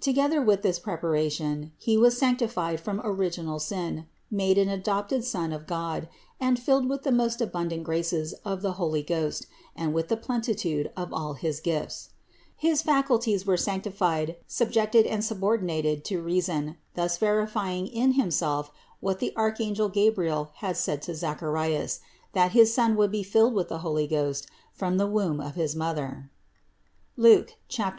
Together 0.00 0.40
with 0.40 0.62
this 0.62 0.78
preparation 0.78 1.72
he 1.76 1.98
was 1.98 2.16
sanctified 2.16 2.78
from 2.78 3.00
original 3.02 3.58
sin, 3.58 4.06
made 4.30 4.58
an 4.58 4.68
adopted 4.68 5.24
son 5.24 5.52
of 5.52 5.66
God, 5.66 6.08
and 6.38 6.56
filled 6.56 6.88
with 6.88 7.02
the 7.02 7.10
most 7.10 7.40
abundant 7.40 7.82
graces 7.82 8.32
of 8.44 8.62
the 8.62 8.74
Holy 8.74 9.02
Ghost 9.02 9.48
and 9.74 9.92
with 9.92 10.06
the 10.06 10.16
plenitude 10.16 10.92
of 10.96 11.12
all 11.12 11.32
his 11.34 11.58
gifts; 11.58 12.10
his 12.56 12.80
faculties 12.80 13.44
were 13.44 13.56
sanctified, 13.56 14.36
subjected 14.46 15.04
and 15.04 15.24
sub 15.24 15.42
ordinated 15.42 16.04
to 16.04 16.22
reason, 16.22 16.76
thus 16.94 17.18
verifying 17.18 17.88
in 17.88 18.12
himself 18.12 18.70
what 19.00 19.18
the 19.18 19.32
archangel 19.34 19.88
Gabriel 19.88 20.52
had 20.58 20.76
said 20.76 21.02
to 21.02 21.12
Zacharias; 21.16 21.98
that 22.34 22.52
His 22.52 22.72
son 22.72 22.94
would 22.94 23.10
be 23.10 23.24
filled 23.24 23.54
with 23.54 23.68
the 23.68 23.78
Holy 23.78 24.06
Ghost 24.06 24.46
from 24.72 24.96
the 24.96 25.08
womb 25.08 25.40
of 25.40 25.56
his 25.56 25.74
mother 25.74 26.30
(Luke 27.16 27.48
1, 27.68 27.70
17). 27.70 27.94